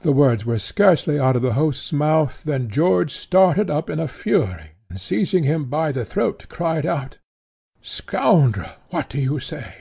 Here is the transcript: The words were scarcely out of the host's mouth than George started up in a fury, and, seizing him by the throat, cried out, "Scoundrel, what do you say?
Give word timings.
The 0.00 0.10
words 0.10 0.44
were 0.44 0.58
scarcely 0.58 1.16
out 1.20 1.36
of 1.36 1.42
the 1.42 1.52
host's 1.52 1.92
mouth 1.92 2.42
than 2.42 2.68
George 2.68 3.14
started 3.14 3.70
up 3.70 3.88
in 3.88 4.00
a 4.00 4.08
fury, 4.08 4.70
and, 4.90 5.00
seizing 5.00 5.44
him 5.44 5.66
by 5.66 5.92
the 5.92 6.04
throat, 6.04 6.46
cried 6.48 6.84
out, 6.84 7.18
"Scoundrel, 7.80 8.70
what 8.90 9.08
do 9.10 9.20
you 9.20 9.38
say? 9.38 9.74